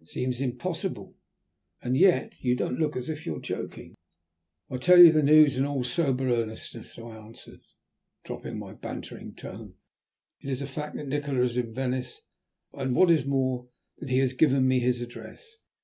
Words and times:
"It 0.00 0.08
seems 0.08 0.40
impossible, 0.40 1.14
and 1.80 1.96
yet 1.96 2.34
you 2.42 2.56
don't 2.56 2.80
look 2.80 2.96
as 2.96 3.08
if 3.08 3.24
you 3.24 3.34
were 3.34 3.38
joking." 3.40 3.94
"I 4.68 4.78
tell 4.78 4.98
you 4.98 5.12
the 5.12 5.22
news 5.22 5.56
in 5.56 5.64
all 5.64 5.84
sober 5.84 6.28
earnestness," 6.28 6.98
I 6.98 7.16
answered, 7.16 7.60
dropping 8.24 8.58
my 8.58 8.72
bantering 8.72 9.36
tone. 9.36 9.74
"It 10.40 10.50
is 10.50 10.60
a 10.60 10.66
fact 10.66 10.96
that 10.96 11.06
Nikola 11.06 11.42
is 11.42 11.56
in 11.56 11.72
Venice, 11.72 12.20
and, 12.72 12.96
what 12.96 13.12
is 13.12 13.24
more, 13.24 13.68
that 13.98 14.08
he 14.10 14.18
has 14.18 14.32
given 14.32 14.66
me 14.66 14.80
his 14.80 15.00
address. 15.00 15.54